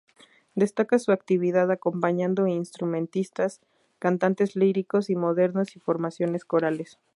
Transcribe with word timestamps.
Destaca 0.55 0.97
su 0.97 1.11
actividad 1.11 1.69
acompañando 1.69 2.47
instrumentistas, 2.47 3.61
cantantes 3.99 4.55
líricos 4.55 5.11
y 5.11 5.15
modernos, 5.15 5.75
y 5.75 5.79
formaciones 5.79 6.43
corales. 6.43 6.97